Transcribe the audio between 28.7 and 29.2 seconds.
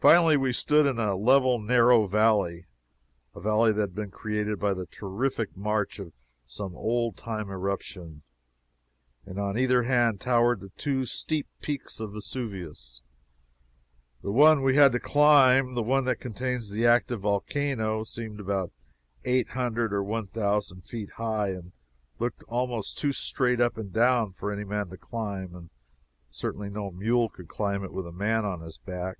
back.